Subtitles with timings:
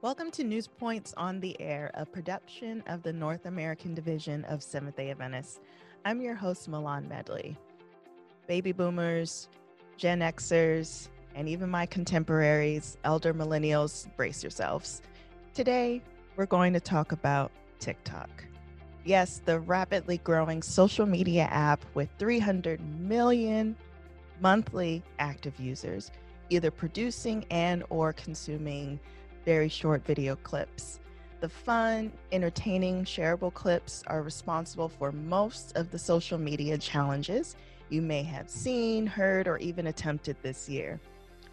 [0.00, 4.62] Welcome to News Points on the Air, a production of the North American Division of
[4.62, 5.58] Seventh day Adventists.
[6.04, 7.58] I'm your host, Mylon Medley.
[8.46, 9.48] Baby boomers,
[9.96, 15.02] Gen Xers, and even my contemporaries, elder millennials, brace yourselves.
[15.52, 16.00] Today,
[16.36, 18.30] we're going to talk about TikTok.
[19.04, 23.74] Yes, the rapidly growing social media app with 300 million
[24.40, 26.12] monthly active users,
[26.50, 29.00] either producing and or consuming
[29.48, 31.00] very short video clips.
[31.40, 37.56] The fun, entertaining, shareable clips are responsible for most of the social media challenges
[37.88, 41.00] you may have seen, heard, or even attempted this year.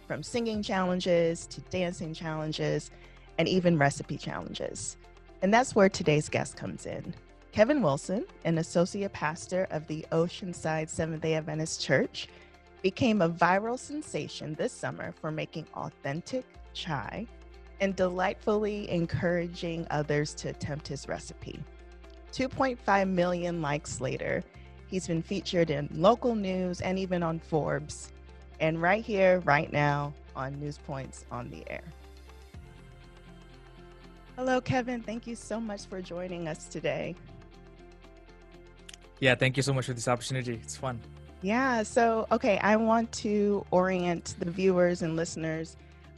[0.06, 2.90] From singing challenges to dancing challenges
[3.38, 4.98] and even recipe challenges.
[5.40, 7.14] And that's where today's guest comes in.
[7.52, 12.28] Kevin Wilson, an associate pastor of the Oceanside Seventh day Adventist Church,
[12.82, 17.26] became a viral sensation this summer for making authentic chai
[17.80, 21.60] and delightfully encouraging others to attempt his recipe.
[22.32, 24.44] 2.5 million likes later,
[24.88, 28.12] he's been featured in local news and even on Forbes,
[28.60, 31.84] and right here, right now on News Points on the Air.
[34.36, 35.02] Hello, Kevin.
[35.02, 37.14] Thank you so much for joining us today.
[39.18, 40.60] Yeah, thank you so much for this opportunity.
[40.62, 41.00] It's fun.
[41.40, 45.76] Yeah, so okay, I want to orient the viewers and listeners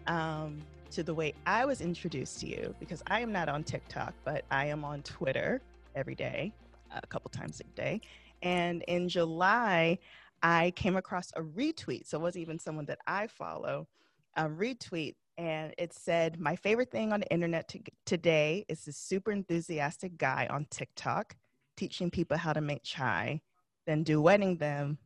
[0.09, 4.15] um, to the way I was introduced to you because I am not on TikTok,
[4.25, 5.61] but I am on Twitter
[5.95, 6.53] every day,
[6.91, 8.01] a couple times a day.
[8.43, 9.99] And in July,
[10.43, 12.07] I came across a retweet.
[12.07, 13.89] So it wasn't even someone that I follow,
[14.37, 15.15] a retweet.
[15.37, 20.17] And it said, My favorite thing on the internet to- today is this super enthusiastic
[20.17, 21.37] guy on TikTok
[21.77, 23.41] teaching people how to make chai,
[23.87, 24.99] then duetting them,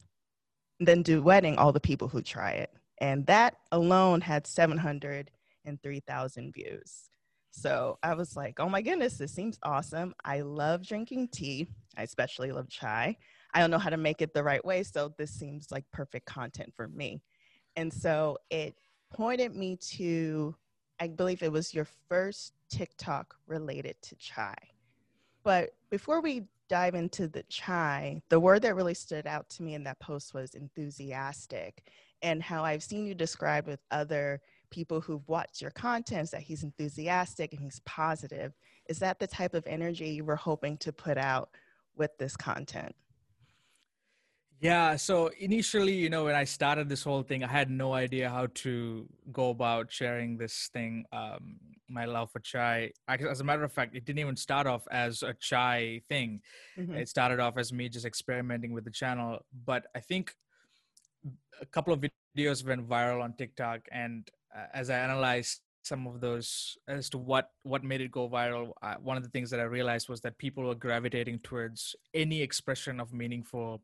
[0.81, 2.73] then duetting all the people who try it.
[2.99, 5.31] And that alone had 700
[5.65, 7.09] and 3,000 views.
[7.51, 10.15] So I was like, oh my goodness, this seems awesome.
[10.25, 11.69] I love drinking tea.
[11.97, 13.17] I especially love chai.
[13.53, 14.83] I don't know how to make it the right way.
[14.83, 17.21] So this seems like perfect content for me.
[17.77, 18.75] And so it
[19.13, 20.55] pointed me to,
[20.99, 24.57] I believe it was your first TikTok related to chai.
[25.45, 29.75] But before we dive into the chai, the word that really stood out to me
[29.75, 31.83] in that post was enthusiastic,
[32.23, 34.41] and how I've seen you described with other
[34.73, 38.53] people who've watched your content that he's enthusiastic and he's positive.
[38.89, 41.51] Is that the type of energy you were hoping to put out
[41.95, 42.97] with this content?
[44.61, 48.31] Yeah, so initially, you know, when I started this whole thing, I had no idea
[48.31, 51.57] how to go about sharing this thing, um,
[51.89, 52.93] my love for chai.
[53.09, 56.41] As a matter of fact, it didn't even start off as a chai thing.
[56.79, 56.95] Mm-hmm.
[56.95, 59.41] It started off as me just experimenting with the channel.
[59.67, 60.33] But I think
[61.61, 62.01] a couple of
[62.37, 64.31] videos went viral on TikTok, and
[64.73, 68.95] as I analyzed some of those as to what what made it go viral, uh,
[69.03, 73.01] one of the things that I realized was that people were gravitating towards any expression
[73.01, 73.83] of meaningful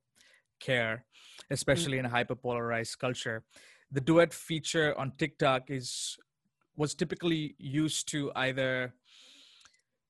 [0.61, 1.05] care,
[1.51, 2.07] especially mm-hmm.
[2.07, 3.43] in a hyperpolarized culture.
[3.91, 6.17] The duet feature on TikTok is
[6.77, 8.95] was typically used to either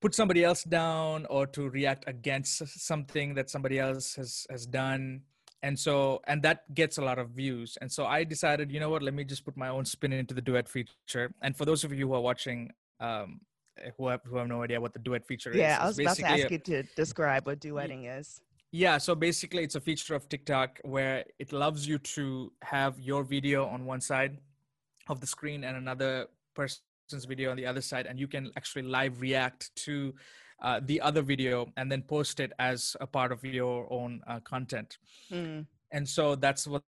[0.00, 5.22] put somebody else down or to react against something that somebody else has has done
[5.62, 7.76] and so and that gets a lot of views.
[7.80, 9.02] And so i decided you know what?
[9.02, 11.32] Let me just put my own spin into the duet feature.
[11.42, 12.70] And for those of you who are watching
[13.00, 13.40] um
[13.96, 15.98] who have, who have no idea what the duet feature yeah, is yeah i was
[15.98, 18.40] about to ask a, you to describe what duetting is.
[18.72, 23.22] Yeah so basically it's a feature of tiktok where it loves you to have your
[23.22, 24.38] video on one side
[25.08, 28.82] of the screen and another person's video on the other side and you can actually
[28.82, 30.12] live react to
[30.62, 34.40] uh, the other video and then post it as a part of your own uh,
[34.40, 34.98] content.
[35.30, 35.66] Mm.
[35.92, 36.82] And so that's what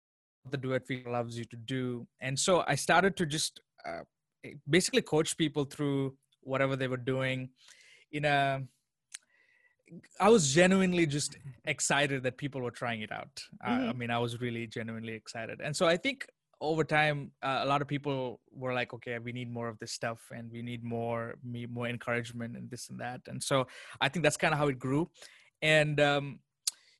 [0.51, 2.07] the duet feature allows you to do.
[2.21, 4.03] And so I started to just uh,
[4.69, 7.51] basically coach people through whatever they were doing
[8.13, 8.63] in a
[10.21, 13.41] I was genuinely just excited that people were trying it out.
[13.65, 13.91] Mm-hmm.
[13.91, 15.61] I mean, I was really genuinely excited.
[15.63, 16.27] And so I think
[16.61, 19.93] over time uh, a lot of people were like okay we need more of this
[19.93, 23.21] stuff and we need more me more encouragement and this and that.
[23.27, 23.67] And so
[24.01, 25.09] i think that's kind of how it grew.
[25.63, 26.41] And um,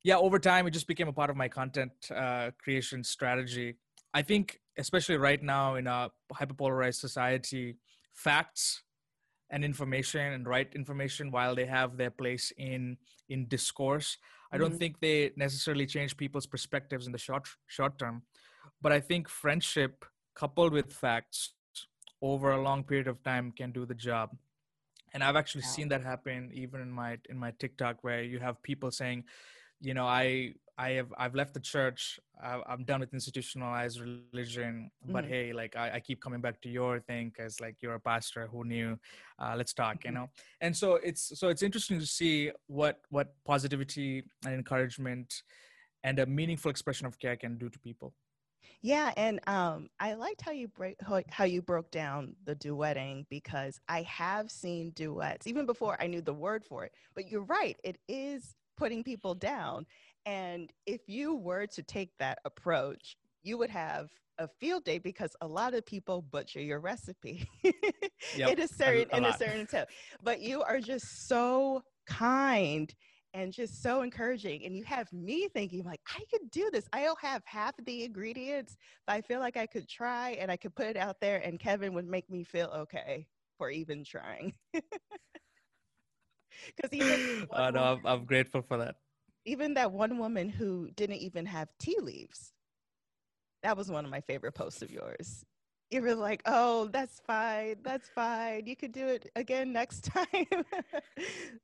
[0.05, 3.77] yeah over time it just became a part of my content uh, creation strategy.
[4.15, 7.77] I think especially right now in a hyperpolarized society
[8.15, 8.83] facts
[9.51, 12.97] and information and right information while they have their place in
[13.29, 14.17] in discourse
[14.53, 14.79] i don't mm-hmm.
[14.79, 18.23] think they necessarily change people's perspectives in the short short term
[18.83, 21.53] but i think friendship coupled with facts
[22.23, 24.31] over a long period of time can do the job
[25.13, 28.63] and i've actually seen that happen even in my in my tiktok where you have
[28.63, 29.25] people saying
[29.81, 32.21] you know i I have I've left the church.
[32.43, 34.91] I, I'm done with institutionalized religion.
[35.07, 35.29] But Mhm.
[35.29, 38.47] hey, like I, I keep coming back to your thing because like you're a pastor
[38.47, 38.99] who knew.
[39.39, 40.15] Uh, let's talk, you Mhm.
[40.15, 40.29] know.
[40.61, 45.43] And so it's so it's interesting to see what what positivity and encouragement
[46.05, 48.13] and a meaningful expression of care can do to people.
[48.83, 53.27] Yeah, and um, I liked how you break how, how you broke down the duetting
[53.29, 56.93] because I have seen duets even before I knew the word for it.
[57.15, 59.87] But you're right, it is putting people down.
[60.25, 65.35] And if you were to take that approach, you would have a field day because
[65.41, 67.49] a lot of people butcher your recipe
[68.33, 69.89] Yep, in a certain a in a certain tip.
[70.23, 72.95] But you are just so kind
[73.37, 74.65] and just so encouraging.
[74.65, 76.89] And you have me thinking like, I could do this.
[76.93, 80.57] I don't have half the ingredients, but I feel like I could try and I
[80.57, 83.27] could put it out there and Kevin would make me feel okay
[83.59, 84.55] for even trying.
[86.77, 88.97] Because even one no, I'm, I'm grateful for that.
[89.45, 92.53] even that one woman who didn't even have tea leaves.
[93.63, 95.45] That was one of my favorite posts of yours.
[95.91, 97.77] You were like, "Oh, that's fine.
[97.83, 98.67] That's fine.
[98.67, 100.47] You could do it again next time."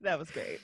[0.00, 0.60] that was great.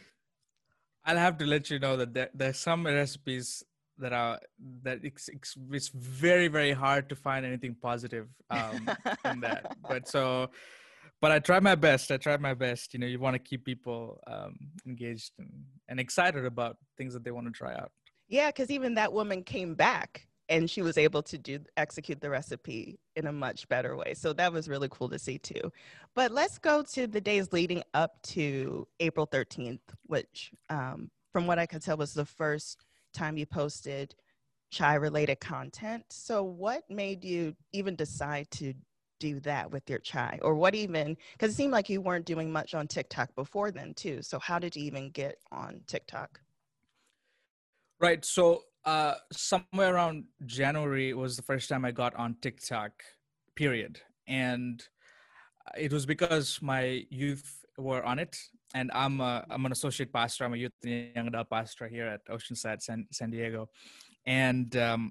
[1.09, 3.65] I'll have to let you know that there, there's some recipes
[3.97, 4.39] that are
[4.83, 8.91] that it's, it's it's very very hard to find anything positive um,
[9.25, 9.75] in that.
[9.89, 10.51] But so,
[11.23, 12.11] but I try my best.
[12.11, 12.93] I try my best.
[12.93, 14.55] You know, you want to keep people um,
[14.87, 15.51] engaged and,
[15.89, 17.91] and excited about things that they want to try out.
[18.29, 22.31] Yeah, because even that woman came back and she was able to do execute the
[22.31, 24.15] recipe in a much better way.
[24.15, 25.73] So that was really cool to see too.
[26.15, 31.59] But let's go to the days leading up to April 13th, which um, from what
[31.59, 34.15] I could tell was the first time you posted
[34.71, 36.05] chai related content.
[36.11, 38.75] So what made you even decide to
[39.21, 42.53] do that with your chai or what even because it seemed like you weren't doing
[42.53, 44.23] much on TikTok before then too.
[44.23, 46.41] So how did you even get on TikTok?
[48.01, 48.25] Right.
[48.25, 49.15] So uh,
[49.49, 50.17] somewhere around
[50.59, 52.93] January was the first time I got on TikTok.
[53.63, 53.95] Period.
[54.27, 54.77] And
[55.87, 57.47] it was because my youth
[57.77, 58.35] were on it,
[58.79, 60.45] and I'm a, I'm an associate pastor.
[60.45, 63.69] I'm a youth and young adult pastor here at Oceanside, San, San Diego,
[64.27, 65.03] and um,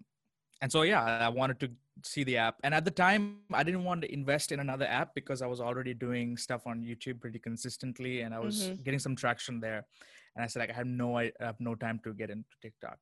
[0.62, 1.68] and so yeah, I wanted to
[2.12, 2.56] see the app.
[2.64, 3.24] And at the time,
[3.54, 6.82] I didn't want to invest in another app because I was already doing stuff on
[6.90, 8.84] YouTube pretty consistently, and I was Mhm.
[8.86, 9.82] getting some traction there.
[10.36, 13.00] And I said, like, I have no, I have no time to get into TikTok.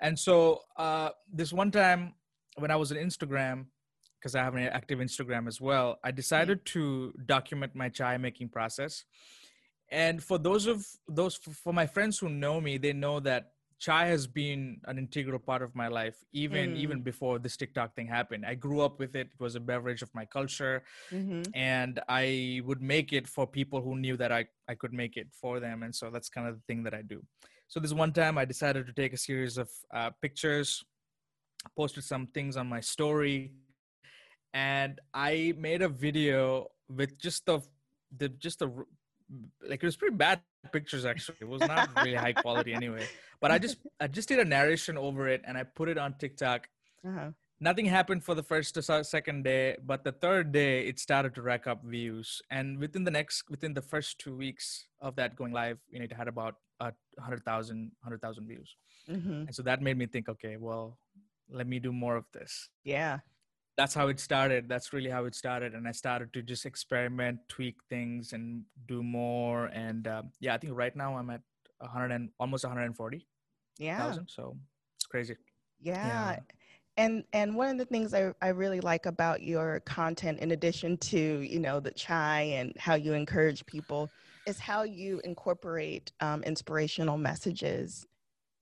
[0.00, 2.14] And so uh, this one time
[2.56, 3.66] when I was on Instagram,
[4.18, 8.48] because I have an active Instagram as well, I decided to document my chai making
[8.50, 9.04] process.
[9.90, 14.06] And for those of those for my friends who know me, they know that chai
[14.06, 16.76] has been an integral part of my life even Mm.
[16.76, 18.44] even before this TikTok thing happened.
[18.46, 19.28] I grew up with it.
[19.32, 21.42] It was a beverage of my culture Mm-hmm.
[21.54, 25.28] and I would make it for people who knew that I, I could make it
[25.32, 25.82] for them.
[25.82, 27.24] And so that's kind of the thing that I do.
[27.70, 30.82] So this one time I decided to take a series of uh, pictures,
[31.76, 33.52] posted some things on my story,
[34.52, 37.60] and I made a video with just the
[38.18, 38.66] the just the
[39.68, 40.40] like it was pretty bad
[40.72, 41.36] pictures actually.
[41.40, 43.06] It was not really high quality anyway.
[43.40, 46.14] But I just I just did a narration over it and I put it on
[46.18, 46.68] TikTok
[47.06, 47.30] Uh-huh.
[47.60, 51.42] Nothing happened for the first to second day but the third day it started to
[51.42, 52.40] rack up views.
[52.50, 56.04] And within the next within the first two weeks of that going live you know
[56.04, 58.76] it had about uh, 100000 100000 views.
[59.08, 59.32] Mm-hmm.
[59.46, 60.98] and so that made me think okay well
[61.50, 62.68] let me do more of this.
[62.84, 63.18] Yeah.
[63.76, 64.68] that's how it started.
[64.68, 65.74] That's really how it started.
[65.74, 68.44] And i started to just experiment tweak things and
[68.92, 69.66] do more.
[69.86, 71.42] And um, yeah i think right now i'm at
[71.78, 73.22] 100 and almost 140000
[73.78, 74.12] Yeah.
[74.36, 74.56] so
[74.96, 75.36] it's crazy.
[75.80, 76.36] Yeah.
[76.96, 80.96] And and one of the things I, I really like about your content, in addition
[80.98, 84.10] to, you know, the chai and how you encourage people,
[84.46, 88.06] is how you incorporate um, inspirational messages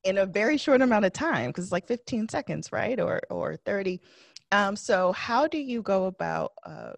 [0.05, 3.01] in a very short amount of time, because it's like 15 seconds, right?
[3.01, 4.01] Or or 30.
[4.53, 6.93] Um, so how do you go about uh,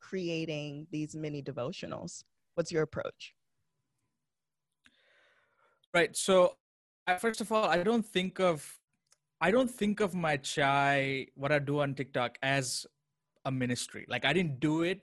[0.00, 2.24] creating these mini devotionals?
[2.54, 3.34] What's your approach?
[5.92, 6.16] Right.
[6.16, 6.56] So,
[7.06, 8.78] I, first of all, I don't think of
[9.40, 12.86] I don't think of my chai what I do on TikTok as
[13.44, 14.06] a ministry.
[14.08, 15.02] Like I didn't do it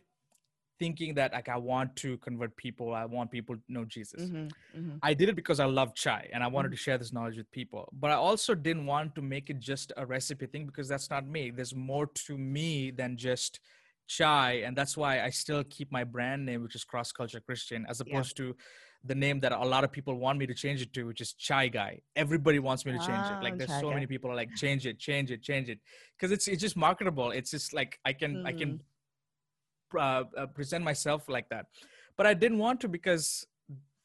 [0.80, 2.94] thinking that like I want to convert people.
[2.94, 4.24] I want people to know Jesus.
[4.24, 5.00] Mhm, mhm.
[5.04, 7.52] I did it because I love chai and I wanted to share this knowledge with
[7.52, 7.90] people.
[7.94, 11.28] But I also didn't want to make it just a recipe thing because that's not
[11.28, 11.52] me.
[11.52, 13.60] There's more to me than just
[14.08, 14.54] chai.
[14.66, 18.00] And that's why I still keep my brand name, which is Cross Culture Christian, as
[18.00, 18.14] Yeah.
[18.18, 18.56] opposed to
[19.03, 21.34] the name that a lot of people want me to change it to, which is
[21.34, 22.01] Chai Guy.
[22.15, 23.38] Everybody wants me to change it.
[23.38, 23.96] Ah, Like there's Chai so Guy.
[23.96, 25.79] many people are like, change it, change it, change it.
[26.15, 27.31] Because it's it's just marketable.
[27.31, 28.81] It's just like I can I can
[29.98, 31.65] uh, uh, present myself like that.
[32.15, 33.48] But I didn't want to because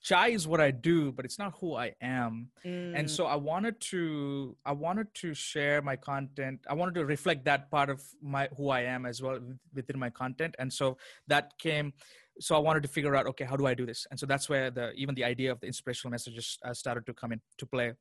[0.00, 2.48] chai is what I do, but it's not who I am.
[2.64, 2.98] Mm.
[2.98, 6.60] And so I wanted to I wanted to share my content.
[6.70, 9.38] I wanted to reflect that part of my who I am as well
[9.74, 10.54] within my content.
[10.58, 11.92] And so that came
[12.40, 14.06] so I wanted to figure out okay, how do I do this?
[14.10, 17.14] And so that's where the even the idea of the inspirational messages uh, started to
[17.14, 17.92] come into play.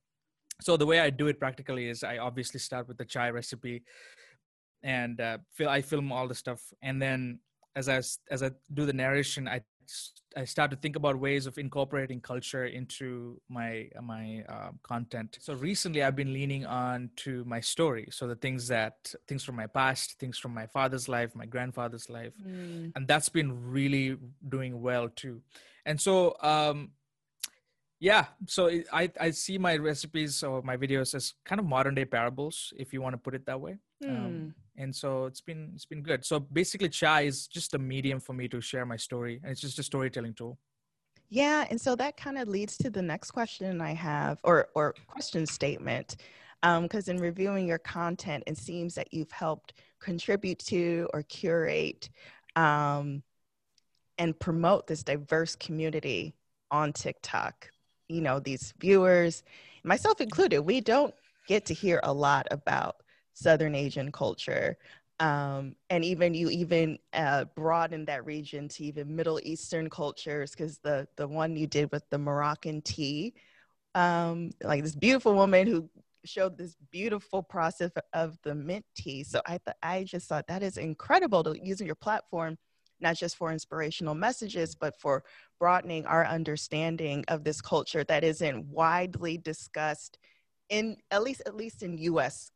[0.62, 3.84] So the way I do it practically is I obviously start with the chai recipe
[4.84, 5.38] and uh,
[5.68, 7.40] I film all the stuff and then
[7.76, 7.98] as I
[8.32, 9.62] as I do the narration, I
[10.38, 15.38] I start to think about ways of incorporating culture into my my uh, content.
[15.42, 18.08] So recently, I've been leaning on to my story.
[18.12, 22.10] So the things that things from my past, things from my father's life, my grandfather's
[22.10, 22.92] life, mm.
[22.96, 25.42] and that's been really doing well too.
[25.86, 26.92] And so, um,
[28.00, 32.06] yeah, so I I see my recipes or my videos as kind of modern day
[32.06, 33.78] parables, if you want to put it that way.
[34.04, 34.10] Mm.
[34.10, 36.26] Um, and so it's been it's been good.
[36.26, 39.62] So basically chai is just a medium for me to share my story and it's
[39.62, 40.58] just a storytelling tool.
[41.30, 44.94] Yeah and so that kind of leads to the next question i have or or
[45.08, 46.18] question statement
[46.62, 52.10] because um, in reviewing your content it seems that you've helped contribute to or curate
[52.56, 53.22] um,
[54.18, 56.34] and promote this diverse community
[56.72, 57.70] on tiktok.
[58.08, 59.44] You know these viewers
[59.84, 61.14] myself included we don't
[61.48, 62.98] get to hear a lot about
[63.36, 64.78] Southern Asian culture.
[65.20, 70.80] Um, and even you even uh, broaden that region to even Middle Eastern cultures because
[70.80, 73.34] the the one you did with the Moroccan tea,
[73.94, 75.90] um, like this beautiful woman who
[76.26, 79.24] showed this beautiful process of the mint tea.
[79.24, 82.58] So I th- I just thought that is incredible to using your platform
[83.02, 85.24] not just for inspirational messages but for
[85.60, 90.18] broadening our understanding of this culture that isn't widely discussed
[90.70, 92.52] in at least at least in US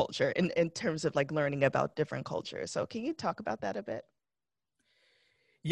[0.00, 2.68] culture in, in terms of like learning about different cultures.
[2.74, 4.02] So can you talk about that a bit?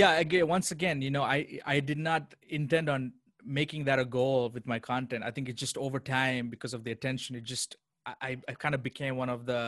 [0.00, 1.38] Yeah, again, once again, you know, I
[1.74, 2.22] I did not
[2.58, 3.00] intend on
[3.60, 5.20] making that a goal with my content.
[5.28, 7.76] I think it's just over time because of the attention, it just
[8.28, 9.62] I, I kind of became one of the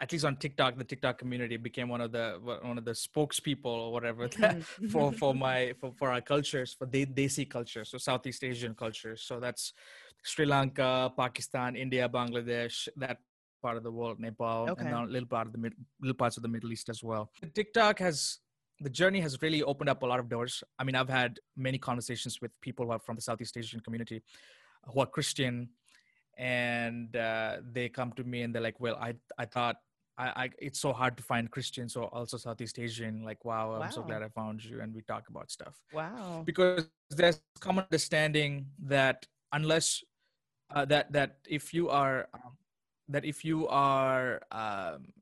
[0.00, 2.26] at least on TikTok, the TikTok community became one of the
[2.70, 4.88] one of the spokespeople or whatever mm-hmm.
[4.92, 9.20] for for my for, for our cultures, for they Desi culture, so Southeast Asian cultures.
[9.28, 9.72] So that's
[10.22, 13.18] Sri Lanka, Pakistan, India, Bangladesh, that
[13.60, 14.84] part of the world, Nepal, okay.
[14.84, 17.30] and a little part of the little parts of the Middle East as well.
[17.54, 18.38] TikTok has
[18.80, 20.62] the journey has really opened up a lot of doors.
[20.78, 24.22] I mean, I've had many conversations with people who are from the Southeast Asian community
[24.86, 25.68] who are Christian,
[26.36, 29.76] and uh, they come to me and they're like, "Well, I I thought."
[30.20, 33.22] I, I, it's so hard to find Christians or also Southeast Asian.
[33.22, 35.76] Like, wow, wow, I'm so glad I found you, and we talk about stuff.
[35.92, 40.02] Wow, because there's common understanding that unless
[40.74, 42.56] uh, that that if you are um,
[43.08, 45.12] that if you are um,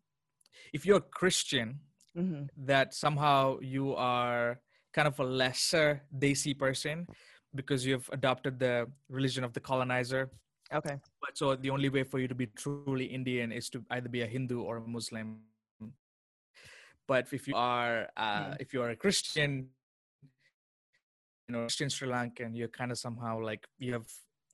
[0.72, 1.80] if you're a christian
[2.16, 2.44] mm-hmm.
[2.56, 4.60] that somehow you are
[4.92, 7.06] kind of a lesser desi person
[7.54, 10.30] because you've adopted the religion of the colonizer.
[10.72, 10.96] Okay.
[11.20, 14.22] But so the only way for you to be truly indian is to either be
[14.22, 15.38] a hindu or a muslim.
[17.06, 19.68] But if you are uh, if you are a christian
[21.46, 24.10] you know christian sri lankan you're kind of somehow like you have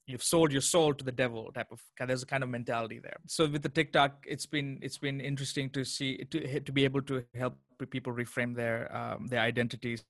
[0.07, 3.17] you've sold your soul to the devil type of there's a kind of mentality there.
[3.27, 7.03] So with the tiktok it's been it's been interesting to see to, to be able
[7.03, 7.57] to help
[7.91, 10.05] people reframe their um, their identities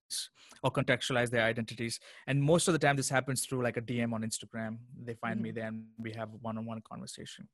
[0.63, 2.01] or contextualize their identities.
[2.27, 4.79] And most of the time this happens through like a dm on instagram.
[5.05, 5.43] They find mm-hmm.
[5.43, 7.49] me there and we have one-on-one conversation.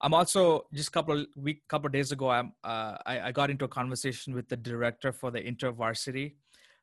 [0.00, 3.32] I'm also just a couple of week couple of days ago i'm uh, I, I
[3.32, 6.34] got into a conversation with the director for the intervarsity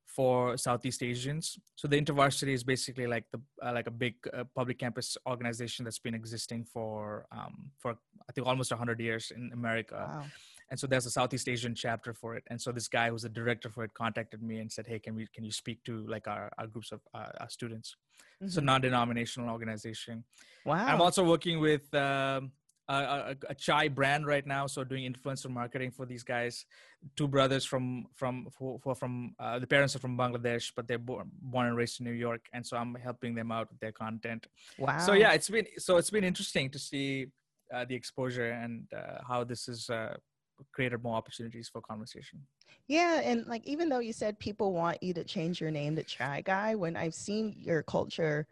[0.06, 1.58] for Southeast Asians.
[1.76, 5.86] So the InterVarsity is basically like the uh, like a big uh, public campus organization
[5.86, 7.92] that's been existing for um, for
[8.30, 10.08] I think almost 100 years in America.
[10.08, 10.26] Wow.
[10.70, 12.44] And so there's a Southeast Asian chapter for it.
[12.50, 15.16] And so this guy who's the director for it contacted me and said, "Hey, can
[15.16, 17.96] we can you speak to like our, our groups of uh, our students?"
[18.36, 18.46] Mm-hmm.
[18.46, 20.24] It's a non-denominational organization.
[20.66, 20.86] Wow.
[20.88, 22.52] I'm also working with um,
[22.88, 26.66] a, a, chai brand right now so doing influencer marketing for these guys.
[27.16, 31.30] Two brothers from from for, from uh, the parents are from bangladesh but they're born,
[31.42, 34.48] born and raised in new york and so i'm helping them out with their content.
[34.78, 35.00] Wow.
[35.00, 37.28] so yeah it's been so it's been interesting to see
[37.74, 40.16] uh, the exposure and uh, how this has uh,
[40.74, 42.40] created more opportunities for conversation.
[42.88, 46.04] Yeah and like even though you said people want you to change your name to
[46.04, 48.48] chai guy when i've seen your culture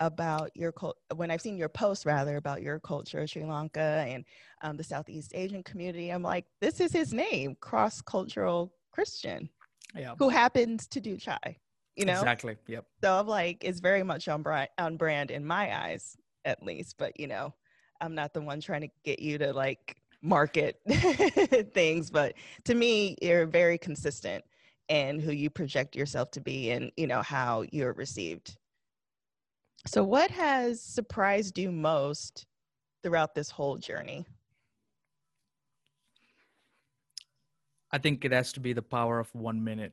[0.00, 4.24] about your cult when I've seen your posts rather about your culture, Sri Lanka and
[4.62, 6.10] um, the Southeast Asian community.
[6.10, 9.48] I'm like, this is his name, cross cultural Christian,
[9.94, 10.14] yeah.
[10.18, 11.58] who happens to do chai.
[11.96, 12.56] You know exactly.
[12.66, 12.86] Yep.
[13.02, 16.96] So I'm like, it's very much on brand, on brand in my eyes, at least.
[16.98, 17.54] But you know,
[18.00, 20.80] I'm not the one trying to get you to like market
[21.72, 22.10] things.
[22.10, 22.34] But
[22.64, 24.44] to me, you're very consistent
[24.88, 28.56] in who you project yourself to be, and you know how you're received
[29.86, 32.46] So, what has surprised you most
[33.02, 34.26] throughout this whole journey?
[37.90, 39.92] I think it has to be the power of one minute.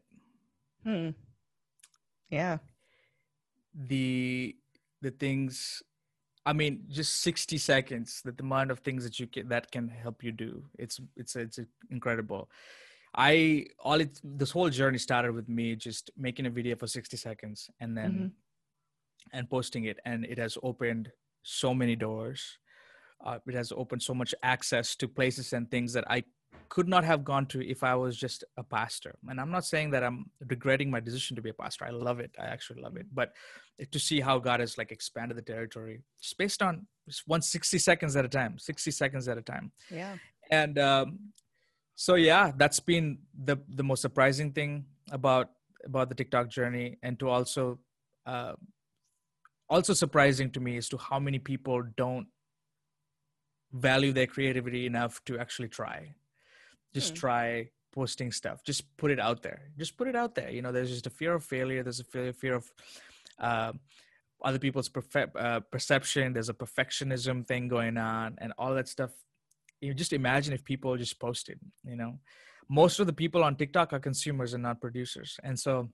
[0.83, 1.09] Hmm.
[2.29, 2.57] Yeah.
[3.75, 4.55] The
[5.01, 5.83] the things
[6.45, 10.23] I mean, just 60 seconds, the amount of things that you can that can help
[10.23, 10.63] you do.
[10.79, 11.59] It's it's it's
[11.91, 12.49] incredible.
[13.13, 17.17] I all it this whole journey started with me just making a video for 60
[17.17, 18.27] seconds and then mm-hmm.
[19.33, 21.11] And posting it and it has opened
[21.43, 22.57] so many doors.
[23.23, 26.23] Uh, it has opened so much access to places and things that I
[26.69, 29.15] could not have gone to if I was just a pastor.
[29.27, 31.85] And I'm not saying that I'm regretting my decision to be a pastor.
[31.85, 32.31] I love it.
[32.39, 33.07] I actually love it.
[33.13, 33.33] But
[33.91, 38.15] to see how God has like expanded the territory just based on just 160 seconds
[38.15, 39.71] at a time, 60 seconds at a time.
[39.89, 40.15] Yeah.
[40.49, 41.19] And um,
[41.95, 45.49] so yeah, that's been the the most surprising thing about
[45.85, 47.79] about the TikTok journey, and to also
[48.25, 48.53] uh,
[49.71, 52.27] also surprising to me is to how many people don't
[53.71, 56.13] value their creativity enough to actually try.
[56.93, 57.19] Just hmm.
[57.19, 58.63] try posting stuff.
[58.65, 59.61] Just put it out there.
[59.77, 60.51] Just put it out there.
[60.51, 61.83] You know there's just a fear of failure.
[61.83, 62.71] There's a fear, fear of
[63.39, 63.71] uh,
[64.43, 66.33] other people's perfe- uh, perception.
[66.33, 69.11] There's a perfectionism thing going on and all that stuff.
[69.79, 72.19] You just imagine if people just posted you know.
[72.69, 75.37] Most of the people on tiktok are consumers and not producers.
[75.43, 75.89] And so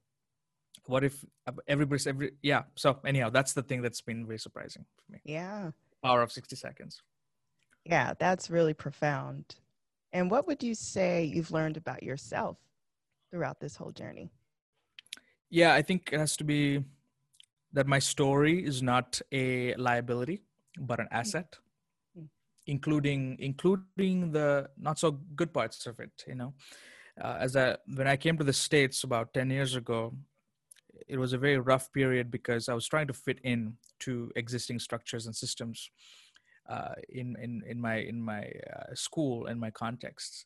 [0.86, 1.26] what if
[1.68, 5.72] everybody's every yeah so anyhow that's the thing that's been very surprising for me yeah
[6.04, 7.02] power of 60 seconds
[7.86, 9.56] yeah that's really profound
[10.14, 12.58] and what would you say you've learned about yourself
[13.30, 14.32] throughout this whole journey?
[15.50, 16.84] Yeah, I think it has to be
[17.74, 20.44] that my story is not a liability,
[20.80, 21.58] but an asset,
[22.18, 22.26] mm-hmm.
[22.66, 26.12] including including the not so good parts of it.
[26.28, 26.54] You know,
[27.22, 30.14] uh, as I when I came to the states about ten years ago,
[31.08, 34.80] it was a very rough period because I was trying to fit in to existing
[34.80, 35.90] structures and systems
[36.70, 40.46] uh, in in in my in my uh, school and my contexts.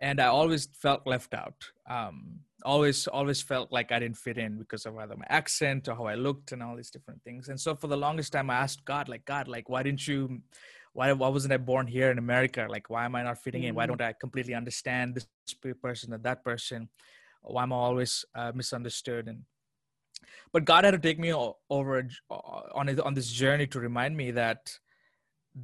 [0.00, 1.56] And i always felt left out.
[1.90, 5.94] Um, always always felt like i didn't fit in because of either my accent or
[5.94, 7.48] how i looked and all these different things.
[7.48, 10.40] And so for the longest time i asked god like god like why didn't you
[10.92, 12.66] why, why wasn't i born here in america?
[12.68, 13.70] Like why am i not fitting mm-hmm.
[13.70, 13.74] in?
[13.74, 13.88] Why mm.
[13.88, 15.26] don't i completely understand this
[15.82, 16.88] person or that person?
[17.42, 19.26] Why am i always uh, misunderstood?
[19.26, 19.42] And
[20.52, 21.32] but god had to take me
[21.70, 24.78] over on on this journey to remind me that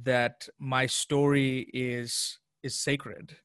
[0.03, 3.35] that my story is is sacred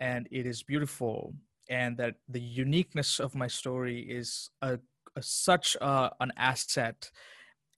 [0.00, 1.34] and it is beautiful
[1.68, 4.78] and that the uniqueness of my story is a,
[5.16, 7.10] a such a, an asset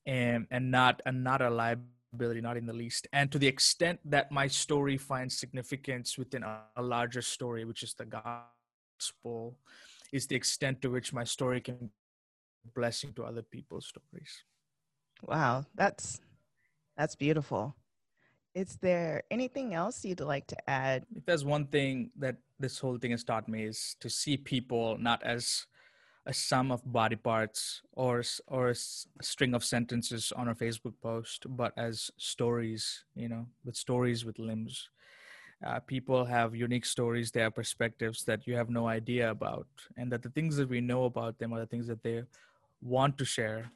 [0.07, 3.07] and and not and not a liability not in the least.
[3.13, 7.83] And to the extent that my story finds significance within a, a larger story which
[7.83, 9.59] is the gospel
[10.13, 11.91] is the extent to which my story can
[12.75, 14.45] blessing to other people's stories
[15.23, 16.21] wow that's
[16.97, 17.75] that's beautiful
[18.55, 21.05] is there anything else you'd like to add?
[21.15, 24.97] If there's one thing that this whole thing has taught me is to see people
[24.99, 25.67] not as
[26.27, 31.47] a sum of body parts or or a string of sentences on a Facebook post,
[31.49, 33.05] but as stories.
[33.17, 34.89] You know, with stories with limbs.
[35.65, 40.13] Uh, people have unique stories, they have perspectives that you have no idea about, and
[40.13, 42.23] that the things that we know about them are the things that they
[42.85, 43.73] want to share,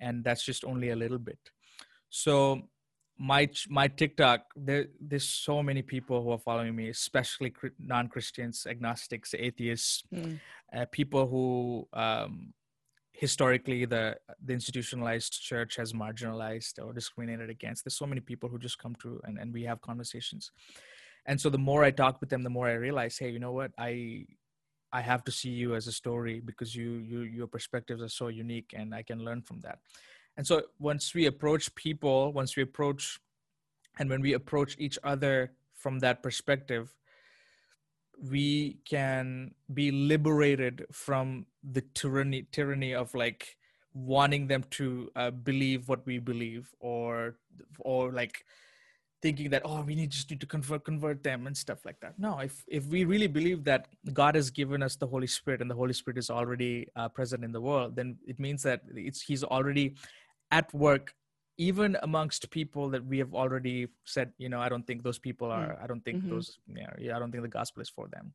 [0.00, 1.38] and that's just only a little bit.
[2.10, 2.68] So
[3.18, 9.34] my my TikTok, there there's so many people who are following me, especially non-Christians, agnostics,
[9.34, 10.40] atheists, mm.
[10.74, 12.54] uh, people who um,
[13.12, 17.84] historically the the institutionalized church has marginalized or discriminated against.
[17.84, 20.50] There's so many people who just come to and and we have conversations,
[21.26, 23.52] and so the more I talk with them, the more I realize, hey, you know
[23.52, 24.26] what, I
[24.92, 28.28] I have to see you as a story because you you your perspectives are so
[28.28, 29.78] unique, and I can learn from that.
[30.36, 33.20] And so once we approach people once we approach
[33.98, 36.94] and when we approach each other from that perspective
[38.22, 43.56] we can be liberated from the tyranny tyranny of like
[43.94, 47.36] wanting them to uh, believe what we believe or
[47.80, 48.44] or like
[49.22, 52.18] thinking that oh we need just need to convert convert them and stuff like that
[52.18, 55.70] no if if we really believe that god has given us the holy spirit and
[55.70, 59.20] the holy spirit is already uh, present in the world then it means that it's
[59.20, 59.94] he's already
[60.50, 61.14] at work
[61.58, 65.48] even amongst people that we have already said you know i don't think those people
[65.48, 65.56] mm.
[65.56, 66.30] are i don't think mm-hmm.
[66.30, 68.32] those yeah, yeah i don't think the gospel is for them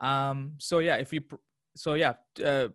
[0.00, 1.20] um so yeah if we
[1.76, 2.68] so yeah uh,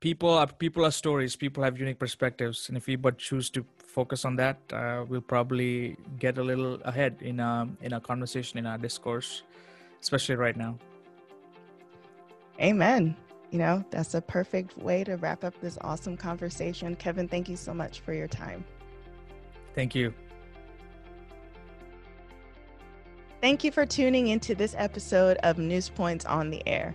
[0.00, 3.64] people are people are stories people have unique perspectives and if we but choose to
[3.78, 8.58] focus on that uh, we'll probably get a little ahead in um in our conversation
[8.58, 9.42] in our discourse
[10.00, 10.76] especially right now
[12.60, 13.16] amen
[13.52, 16.96] you know, that's a perfect way to wrap up this awesome conversation.
[16.96, 18.64] Kevin, thank you so much for your time.
[19.74, 20.14] Thank you.
[23.42, 26.94] Thank you for tuning into this episode of News Points on the Air.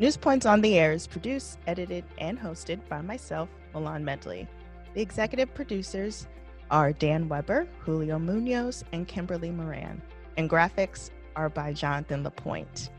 [0.00, 4.46] News Points on the Air is produced, edited, and hosted by myself, Mylon Medley.
[4.94, 6.28] The executive producers
[6.70, 10.00] are Dan Weber, Julio Munoz, and Kimberly Moran,
[10.36, 12.90] and graphics are by Jonathan Lapointe.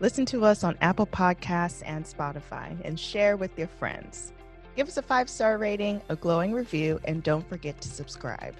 [0.00, 4.34] Listen to us on Apple Podcasts and Spotify and share with your friends.
[4.76, 8.56] Give us a five star rating, a glowing review, and don't forget to subscribe.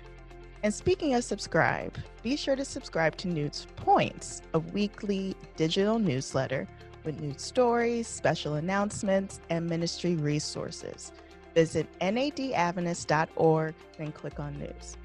[0.62, 6.66] And speaking of subscribe, be sure to subscribe to News Points, a weekly digital newsletter
[7.04, 11.12] with news stories, special announcements, and ministry resources.
[11.54, 14.96] Visit nadadventist.org and click on news.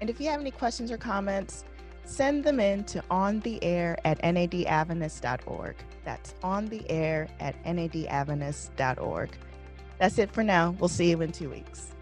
[0.00, 1.64] And if you have any questions or comments,
[2.04, 5.76] send them in to on the air at nadadventist.org.
[6.04, 9.30] That's on the air at nadadventist.org.
[9.98, 10.74] That's it for now.
[10.78, 11.94] We'll see you in two weeks.